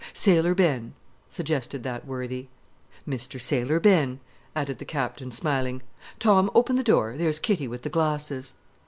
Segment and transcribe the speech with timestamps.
[0.13, 0.95] "Sailor Ben,"
[1.29, 2.47] suggested that worthy.
[3.07, 3.39] "Mr.
[3.39, 4.19] Sailor Ben,"
[4.55, 5.83] added the Captain, smiling.
[6.17, 8.55] "Tom, open the door, there's Kitty with the glasses."